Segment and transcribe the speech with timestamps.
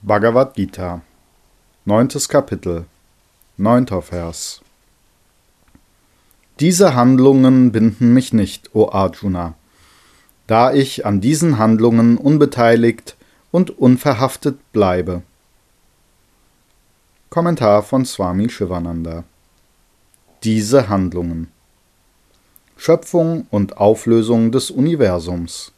[0.00, 1.00] Bhagavad Gita,
[1.84, 2.84] neuntes Kapitel,
[3.56, 4.60] neunter Vers.
[6.60, 9.54] Diese Handlungen binden mich nicht, o Arjuna,
[10.46, 13.16] da ich an diesen Handlungen unbeteiligt
[13.50, 15.22] und unverhaftet bleibe.
[17.28, 19.24] Kommentar von Swami Shivananda.
[20.44, 21.48] Diese Handlungen.
[22.76, 25.72] Schöpfung und Auflösung des Universums.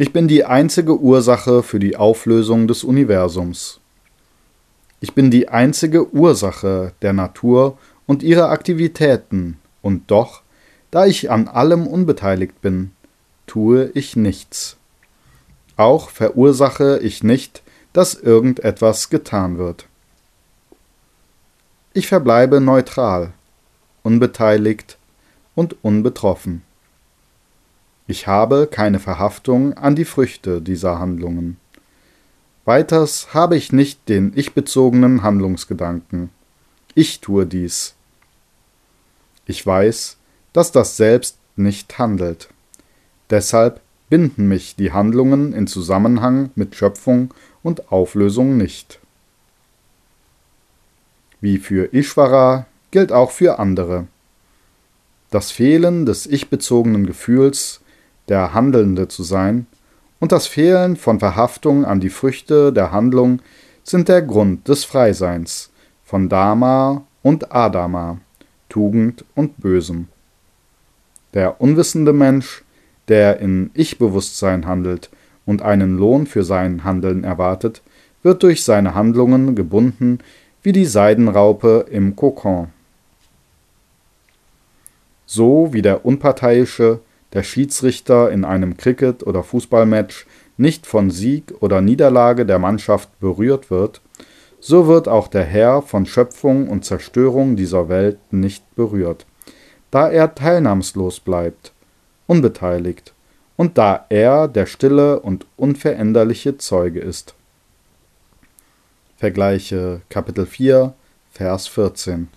[0.00, 3.80] Ich bin die einzige Ursache für die Auflösung des Universums.
[5.00, 7.76] Ich bin die einzige Ursache der Natur
[8.06, 10.42] und ihrer Aktivitäten, und doch,
[10.92, 12.92] da ich an allem unbeteiligt bin,
[13.48, 14.76] tue ich nichts.
[15.76, 19.86] Auch verursache ich nicht, dass irgendetwas getan wird.
[21.92, 23.32] Ich verbleibe neutral,
[24.04, 24.96] unbeteiligt
[25.56, 26.62] und unbetroffen.
[28.10, 31.58] Ich habe keine Verhaftung an die Früchte dieser Handlungen.
[32.64, 36.30] Weiters habe ich nicht den ich-bezogenen Handlungsgedanken.
[36.94, 37.94] Ich tue dies.
[39.44, 40.16] Ich weiß,
[40.54, 42.48] dass das Selbst nicht handelt.
[43.28, 49.00] Deshalb binden mich die Handlungen in Zusammenhang mit Schöpfung und Auflösung nicht.
[51.42, 54.06] Wie für Ishvara gilt auch für andere.
[55.30, 57.82] Das Fehlen des ich-bezogenen Gefühls
[58.28, 59.66] der Handelnde zu sein,
[60.20, 63.40] und das Fehlen von Verhaftung an die Früchte der Handlung
[63.84, 65.70] sind der Grund des Freiseins
[66.04, 68.18] von Dharma und Adama,
[68.68, 70.08] Tugend und Bösem.
[71.34, 72.64] Der unwissende Mensch,
[73.08, 75.10] der in Ich-Bewusstsein handelt
[75.46, 77.82] und einen Lohn für sein Handeln erwartet,
[78.22, 80.18] wird durch seine Handlungen gebunden
[80.62, 82.68] wie die Seidenraupe im Kokon.
[85.26, 87.00] So wie der unparteiische,
[87.32, 90.26] der Schiedsrichter in einem Cricket- oder Fußballmatch
[90.56, 94.00] nicht von Sieg oder Niederlage der Mannschaft berührt wird,
[94.60, 99.26] so wird auch der Herr von Schöpfung und Zerstörung dieser Welt nicht berührt,
[99.90, 101.72] da er teilnahmslos bleibt,
[102.26, 103.14] unbeteiligt,
[103.56, 107.34] und da er der stille und unveränderliche Zeuge ist.
[109.16, 110.94] Vergleiche Kapitel 4,
[111.32, 112.28] Vers 14